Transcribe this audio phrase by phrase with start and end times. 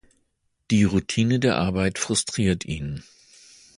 [0.71, 3.03] Die Routine der Arbeit frustriert ihn.